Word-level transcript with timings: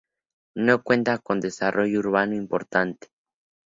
No 0.55 0.81
cuenta 0.81 1.19
con 1.19 1.39
desarrollo 1.39 1.99
urbano 1.99 2.33
importante. 2.35 3.09